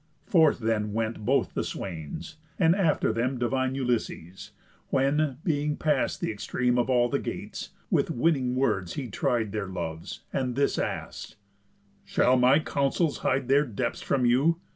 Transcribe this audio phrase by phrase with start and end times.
[0.25, 4.51] Forth then went both the swains, and after them Divine Ulysses;
[4.89, 9.67] when, being past th' extreme Of all the gates, with winning words he tried Their
[9.67, 11.35] loves, and this ask'd:
[12.03, 14.59] "Shall my counsels hide Their depths from you?